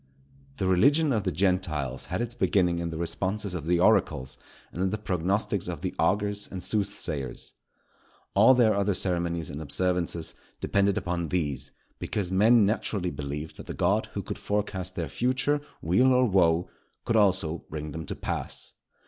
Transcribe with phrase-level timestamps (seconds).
[0.57, 4.35] The religion of the Gentiles had its beginning in the responses of the oracles
[4.71, 7.53] and in the prognostics of the augurs and soothsayers.
[8.33, 13.75] All their other ceremonies and observances depended upon these; because men naturally believed that the
[13.75, 16.67] God who could forecast their future weal or woe,
[17.05, 18.73] could also bring them to pass.